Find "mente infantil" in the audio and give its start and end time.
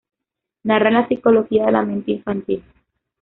1.83-2.63